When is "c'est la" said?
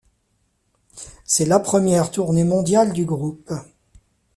1.25-1.59